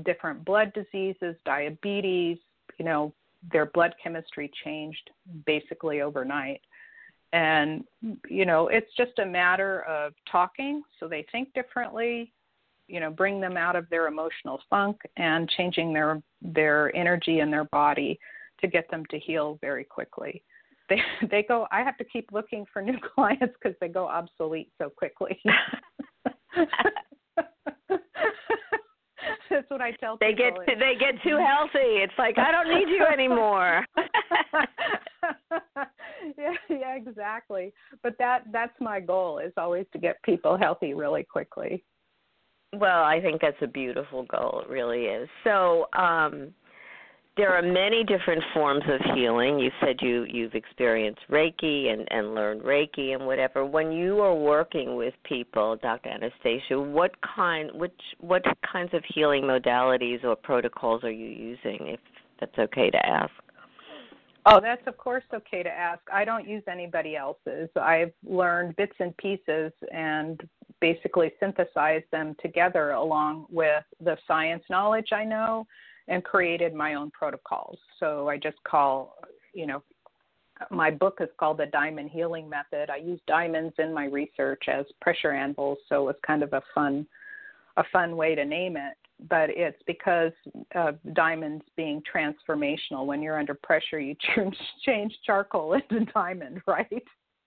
[0.06, 2.38] different blood diseases, diabetes,
[2.78, 3.14] you know,
[3.52, 5.10] their blood chemistry changed
[5.46, 6.62] basically overnight.
[7.34, 7.84] And,
[8.30, 12.32] you know, it's just a matter of talking so they think differently,
[12.88, 17.50] you know, bring them out of their emotional funk and changing their their energy in
[17.50, 18.20] their body
[18.64, 20.42] to get them to heal very quickly.
[20.90, 21.00] They
[21.30, 24.90] they go I have to keep looking for new clients because they go obsolete so
[24.90, 25.40] quickly.
[29.50, 30.64] That's what I tell they people.
[30.66, 32.02] They get they get too healthy.
[32.02, 33.86] It's like I don't need you anymore.
[36.38, 37.72] yeah, yeah, exactly.
[38.02, 41.84] But that that's my goal is always to get people healthy really quickly.
[42.74, 44.64] Well, I think that's a beautiful goal.
[44.66, 45.30] It really is.
[45.44, 46.54] So, um
[47.36, 49.58] there are many different forms of healing.
[49.58, 53.66] You said you you've experienced Reiki and and learned Reiki and whatever.
[53.66, 56.10] When you are working with people, Dr.
[56.10, 62.00] Anastasia, what kind which what kinds of healing modalities or protocols are you using if
[62.40, 63.32] that's okay to ask?
[64.46, 66.02] Oh, that's of course okay to ask.
[66.12, 67.70] I don't use anybody else's.
[67.82, 70.40] I've learned bits and pieces and
[70.82, 75.66] basically synthesized them together along with the science knowledge I know
[76.08, 77.78] and created my own protocols.
[78.00, 79.18] So I just call,
[79.54, 79.84] you know,
[80.70, 82.90] my book is called the Diamond Healing Method.
[82.90, 87.08] I use diamonds in my research as pressure anvils, so it's kind of a fun,
[87.78, 88.94] a fun way to name it.
[89.30, 90.34] But it's because
[90.76, 93.06] of diamonds being transformational.
[93.06, 94.16] When you're under pressure, you
[94.86, 97.04] change charcoal into diamond, right?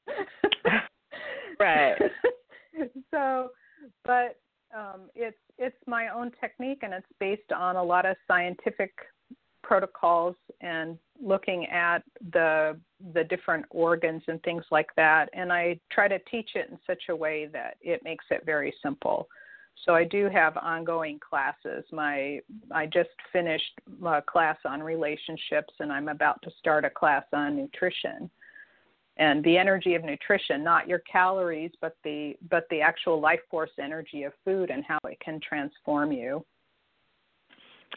[1.60, 1.96] right.
[3.10, 3.50] so,
[4.04, 4.38] but
[4.74, 8.92] um, it's it's my own technique and it's based on a lot of scientific
[9.62, 12.02] protocols and looking at
[12.33, 12.79] the
[13.12, 17.05] the different organs and things like that and I try to teach it in such
[17.09, 19.29] a way that it makes it very simple.
[19.85, 21.85] So I do have ongoing classes.
[21.92, 22.40] My
[22.72, 27.57] I just finished a class on relationships and I'm about to start a class on
[27.57, 28.31] nutrition
[29.18, 33.70] and the energy of nutrition not your calories but the but the actual life force
[33.83, 36.44] energy of food and how it can transform you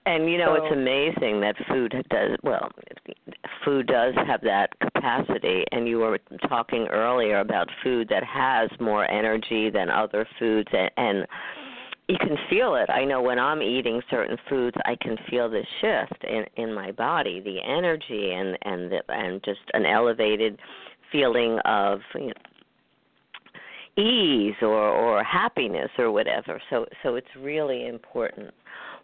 [0.06, 2.70] and you know so, it's amazing that food does well
[3.66, 9.10] food does have that capacity and you were talking earlier about food that has more
[9.10, 11.28] energy than other foods and, and
[12.10, 12.90] you can feel it.
[12.90, 16.92] I know when I'm eating certain foods, I can feel the shift in in my
[16.92, 20.60] body, the energy and and the, and just an elevated
[21.12, 26.62] feeling of you know, ease or or happiness or whatever.
[26.70, 28.54] So so it's really important.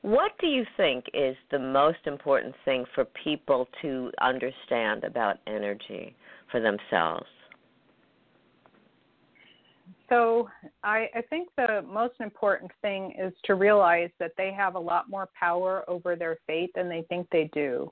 [0.02, 6.16] What do you think is the most important thing for people to understand about energy
[6.52, 7.26] for themselves?
[10.10, 10.48] So
[10.84, 15.10] I, I think the most important thing is to realize that they have a lot
[15.10, 17.92] more power over their fate than they think they do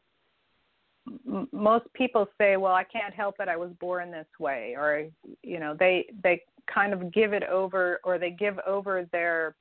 [1.51, 3.47] most people say, "Well, I can't help it.
[3.47, 5.07] I was born this way," or
[5.41, 6.41] you know, they they
[6.73, 9.55] kind of give it over, or they give over their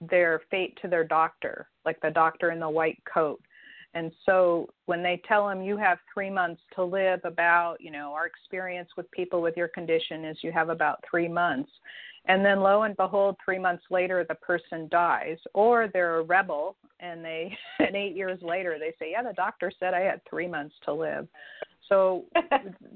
[0.00, 3.40] their fate to their doctor, like the doctor in the white coat.
[3.94, 8.12] And so when they tell them you have three months to live, about you know
[8.12, 11.70] our experience with people with your condition is you have about three months,
[12.26, 16.76] and then lo and behold, three months later the person dies, or they're a rebel
[17.00, 20.48] and they and eight years later they say, yeah, the doctor said I had three
[20.48, 21.28] months to live.
[21.88, 22.24] So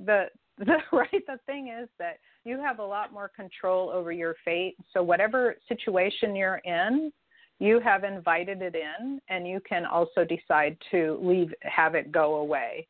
[0.05, 0.27] the
[0.59, 4.77] the right the thing is that you have a lot more control over your fate.
[4.93, 7.13] So whatever situation you're in,
[7.59, 12.37] you have invited it in, and you can also decide to leave, have it go
[12.37, 12.87] away.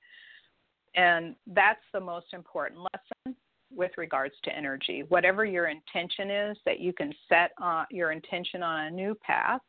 [0.94, 3.36] And that's the most important lesson
[3.74, 5.04] with regards to energy.
[5.08, 9.60] Whatever your intention is, that you can set uh, your intention on a new path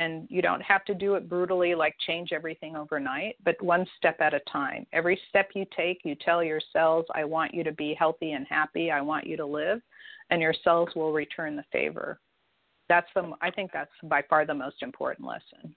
[0.00, 4.16] and you don't have to do it brutally like change everything overnight but one step
[4.20, 7.72] at a time every step you take you tell your cells i want you to
[7.72, 9.80] be healthy and happy i want you to live
[10.30, 12.18] and your cells will return the favor
[12.88, 15.74] that's the i think that's by far the most important lesson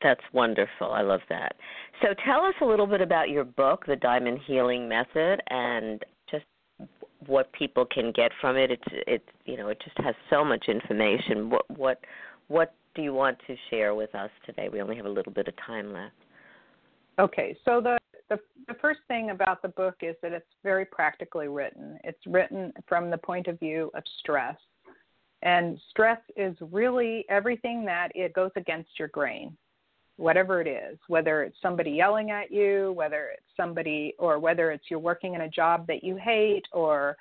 [0.00, 0.92] that's wonderful.
[0.92, 1.56] I love that.
[2.02, 6.44] So tell us a little bit about your book, The Diamond Healing Method, and just
[7.26, 8.70] what people can get from it.
[8.70, 11.50] It's it's you know it just has so much information.
[11.50, 12.00] What what
[12.46, 14.68] what do you want to share with us today?
[14.68, 16.16] We only have a little bit of time left.
[17.20, 17.96] Okay, so the,
[18.28, 21.96] the, the first thing about the book is that it's very practically written.
[22.02, 24.56] It's written from the point of view of stress.
[25.42, 29.56] And stress is really everything that it goes against your grain,
[30.16, 34.86] whatever it is, whether it's somebody yelling at you, whether it's somebody, or whether it's
[34.90, 37.16] you're working in a job that you hate, or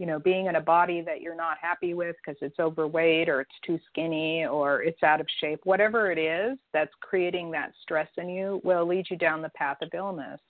[0.00, 3.42] you know, being in a body that you're not happy with because it's overweight or
[3.42, 8.08] it's too skinny or it's out of shape, whatever it is that's creating that stress
[8.16, 10.40] in you will lead you down the path of illness.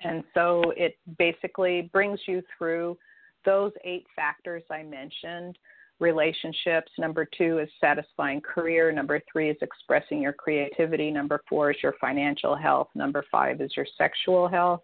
[0.00, 2.96] And so it basically brings you through
[3.44, 5.58] those eight factors I mentioned
[6.00, 6.90] relationships.
[6.98, 8.90] Number two is satisfying career.
[8.92, 11.10] Number three is expressing your creativity.
[11.10, 12.88] Number four is your financial health.
[12.94, 14.80] Number five is your sexual health.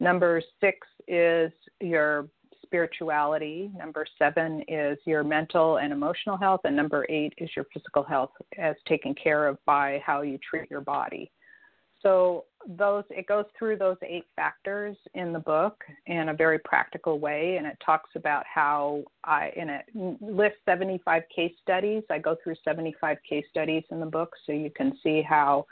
[0.00, 2.26] Number six is your
[2.64, 3.70] spirituality.
[3.76, 6.62] Number seven is your mental and emotional health.
[6.64, 10.70] And number eight is your physical health as taken care of by how you treat
[10.70, 11.30] your body.
[12.02, 17.18] So those it goes through those eight factors in the book in a very practical
[17.18, 19.84] way and it talks about how I in it
[20.20, 22.02] lists 75 case studies.
[22.10, 25.66] I go through 75 case studies in the book so you can see how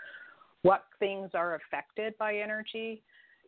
[0.63, 3.03] what things are affected by energy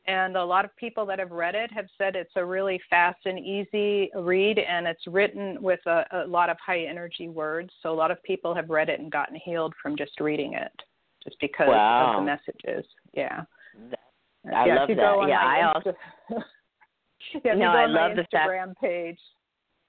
[0.06, 3.18] and a lot of people that have read it have said it's a really fast
[3.24, 7.90] and easy read and it's written with a, a lot of high energy words so
[7.90, 10.72] a lot of people have read it and gotten healed from just reading it
[11.22, 12.14] just because wow.
[12.14, 12.84] of the messages
[13.14, 13.42] yeah
[14.54, 15.92] i yeah, love that yeah i also
[17.44, 19.18] yeah, no, I love the Instagram page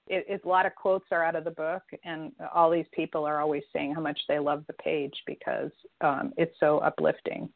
[0.08, 3.24] it, it, a lot of quotes are out of the book, and all these people
[3.24, 7.48] are always saying how much they love the page because um, it's so uplifting.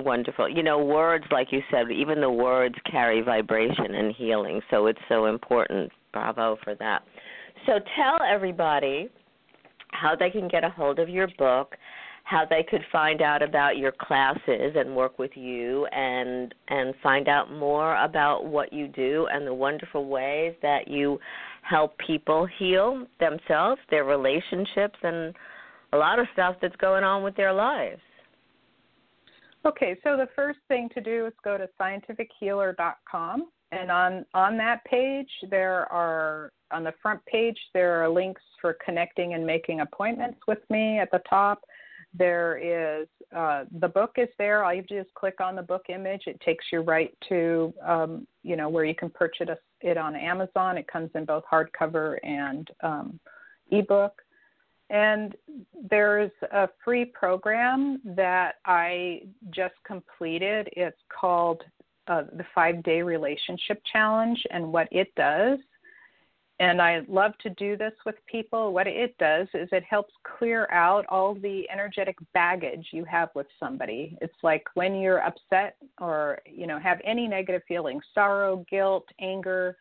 [0.00, 0.48] Wonderful.
[0.48, 4.98] You know, words, like you said, even the words carry vibration and healing, so it's
[5.08, 5.92] so important.
[6.12, 7.02] Bravo for that.
[7.66, 9.08] So tell everybody
[9.88, 11.76] how they can get a hold of your book,
[12.24, 17.28] how they could find out about your classes and work with you and and find
[17.28, 21.20] out more about what you do and the wonderful ways that you
[21.62, 25.34] help people heal themselves, their relationships and
[25.92, 28.00] a lot of stuff that's going on with their lives.
[29.66, 34.84] Okay, so the first thing to do is go to scientifichealer.com, and on on that
[34.84, 40.38] page there are on the front page there are links for connecting and making appointments
[40.46, 41.62] with me at the top.
[42.12, 44.64] There is uh, the book is there.
[44.64, 46.24] All you have to do is click on the book image.
[46.26, 49.48] It takes you right to um, you know where you can purchase
[49.80, 50.76] it on Amazon.
[50.76, 53.18] It comes in both hardcover and um,
[53.70, 54.12] ebook.
[54.94, 55.34] And
[55.90, 60.68] there's a free program that I just completed.
[60.76, 61.62] It's called
[62.06, 64.40] uh, the Five Day Relationship Challenge.
[64.50, 65.58] And what it does,
[66.60, 70.68] and I love to do this with people, what it does is it helps clear
[70.70, 74.16] out all the energetic baggage you have with somebody.
[74.20, 79.76] It's like when you're upset or, you know, have any negative feelings, sorrow, guilt, anger,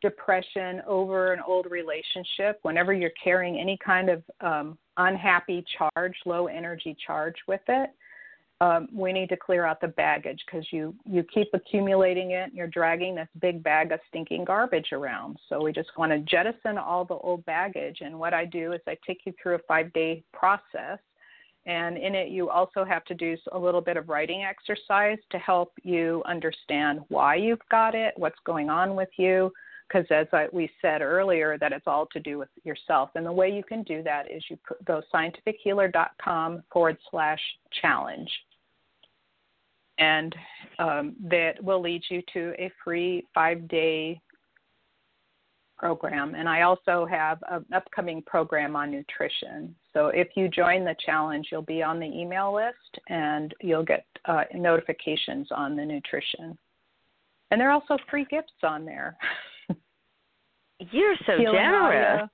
[0.00, 6.46] depression over an old relationship, whenever you're carrying any kind of um, unhappy charge, low
[6.46, 7.90] energy charge with it,
[8.62, 12.48] um, we need to clear out the baggage because you you keep accumulating it.
[12.50, 15.38] And you're dragging this big bag of stinking garbage around.
[15.48, 17.98] So we just want to jettison all the old baggage.
[18.02, 20.98] And what I do is I take you through a five day process.
[21.66, 25.38] And in it, you also have to do a little bit of writing exercise to
[25.38, 29.52] help you understand why you've got it, what's going on with you,
[29.90, 33.10] because as I, we said earlier, that it's all to do with yourself.
[33.14, 37.40] And the way you can do that is you put, go scientifichealer.com forward slash
[37.80, 38.30] challenge.
[39.98, 40.34] And
[40.78, 44.20] um, that will lead you to a free five day
[45.76, 46.34] program.
[46.34, 49.74] And I also have an upcoming program on nutrition.
[49.92, 54.06] So if you join the challenge, you'll be on the email list and you'll get
[54.26, 56.56] uh, notifications on the nutrition.
[57.50, 59.16] And there are also free gifts on there.
[60.90, 62.22] You're so generous.
[62.22, 62.28] Audio.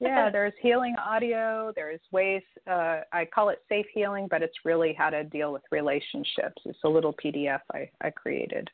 [0.00, 1.72] Yeah, there's healing audio.
[1.74, 2.42] There's ways.
[2.70, 6.62] Uh, I call it safe healing, but it's really how to deal with relationships.
[6.64, 8.70] It's a little PDF I, I created.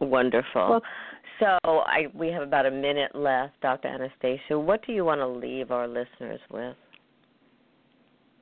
[0.00, 0.68] Wonderful.
[0.70, 0.82] Well,
[1.38, 3.88] so I we have about a minute left, Dr.
[3.88, 4.58] Anastasia.
[4.58, 6.74] What do you want to leave our listeners with?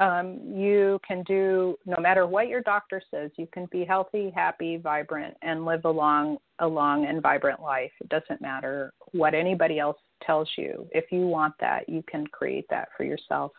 [0.01, 3.31] Um, you can do no matter what your doctor says.
[3.37, 7.93] You can be healthy, happy, vibrant, and live a long, a long and vibrant life.
[8.01, 10.89] It doesn't matter what anybody else tells you.
[10.93, 13.53] If you want that, you can create that for yourself.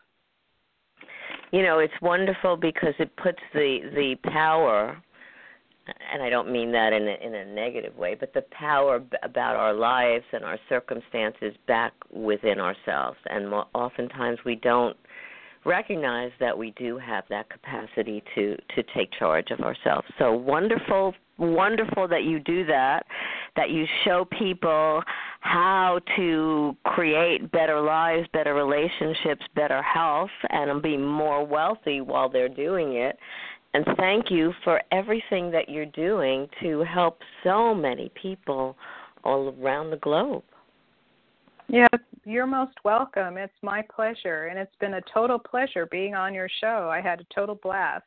[1.51, 5.01] You know, it's wonderful because it puts the the power
[6.13, 9.55] and I don't mean that in a, in a negative way, but the power about
[9.55, 13.17] our lives and our circumstances back within ourselves.
[13.25, 14.95] And oftentimes we don't
[15.65, 20.07] recognize that we do have that capacity to to take charge of ourselves.
[20.17, 23.05] So wonderful wonderful that you do that,
[23.55, 25.01] that you show people
[25.41, 32.47] how to create better lives, better relationships, better health, and be more wealthy while they're
[32.47, 33.17] doing it.
[33.73, 38.77] And thank you for everything that you're doing to help so many people
[39.23, 40.43] all around the globe.
[41.67, 41.89] Yes,
[42.25, 43.37] you're most welcome.
[43.37, 44.47] It's my pleasure.
[44.47, 46.89] And it's been a total pleasure being on your show.
[46.91, 48.05] I had a total blast.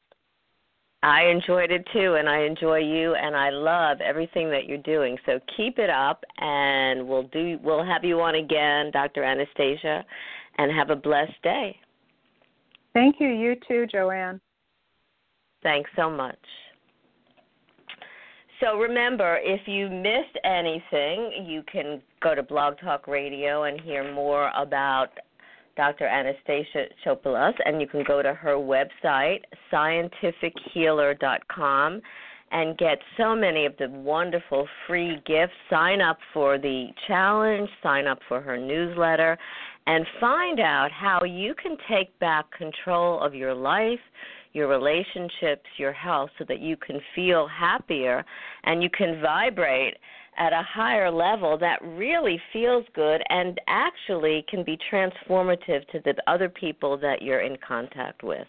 [1.02, 5.18] I enjoyed it too, and I enjoy you, and I love everything that you're doing.
[5.26, 7.58] So keep it up, and we'll do.
[7.62, 9.22] We'll have you on again, Dr.
[9.22, 10.02] Anastasia,
[10.56, 11.76] and have a blessed day.
[12.94, 13.28] Thank you.
[13.28, 14.40] You too, Joanne.
[15.62, 16.38] Thanks so much.
[18.60, 24.10] So remember, if you missed anything, you can go to Blog Talk Radio and hear
[24.14, 25.10] more about
[25.76, 26.06] Dr.
[26.06, 32.00] Anastasia Chopelas, and you can go to her website, scientifichealer.com,
[32.50, 35.52] and get so many of the wonderful free gifts.
[35.68, 39.36] Sign up for the challenge, sign up for her newsletter,
[39.86, 44.00] and find out how you can take back control of your life,
[44.54, 48.24] your relationships, your health, so that you can feel happier
[48.62, 49.98] and you can vibrate
[50.36, 56.14] at a higher level that really feels good and actually can be transformative to the
[56.26, 58.46] other people that you're in contact with.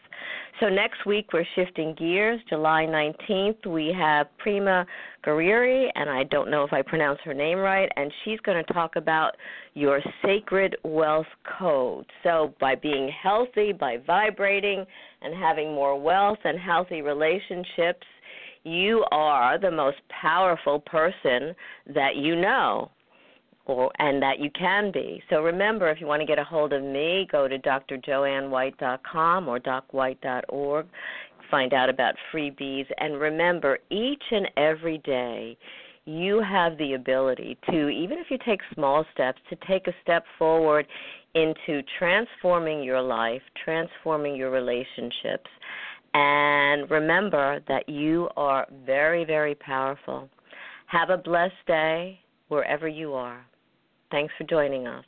[0.59, 2.39] So next week we're shifting gears.
[2.49, 4.85] July 19th we have Prima
[5.25, 8.73] Guerrieri, and I don't know if I pronounce her name right, and she's going to
[8.73, 9.35] talk about
[9.73, 11.25] your sacred wealth
[11.59, 12.05] code.
[12.23, 14.85] So by being healthy, by vibrating
[15.21, 18.05] and having more wealth and healthy relationships,
[18.65, 21.55] you are the most powerful person
[21.93, 22.89] that you know
[23.65, 25.21] or and that you can be.
[25.29, 29.59] So remember if you want to get a hold of me, go to drjoannewhite.com or
[29.59, 30.87] docwhite.org.
[31.51, 35.57] Find out about freebies and remember each and every day
[36.05, 40.23] you have the ability to even if you take small steps to take a step
[40.37, 40.85] forward
[41.33, 45.49] into transforming your life, transforming your relationships
[46.15, 50.29] and remember that you are very, very powerful.
[50.87, 53.45] Have a blessed day wherever you are.
[54.11, 55.03] Thanks for joining us.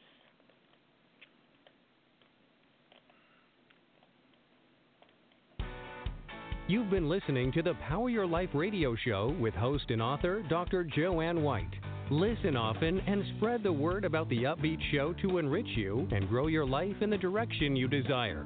[6.68, 10.84] You've been listening to the Power Your Life radio show with host and author Dr.
[10.84, 11.74] Joanne White.
[12.12, 16.48] Listen often and spread the word about the upbeat show to enrich you and grow
[16.48, 18.46] your life in the direction you desire.